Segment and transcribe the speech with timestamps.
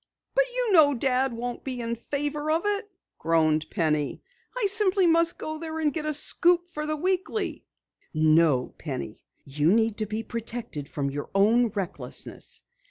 [0.33, 4.23] "But you know Dad won't be in favor of it," groaned Penny.
[4.57, 7.67] "I simply must go there and get a scoop for the Weekly."
[8.11, 12.63] "No, Penny, you need to be protected from your own recklessness.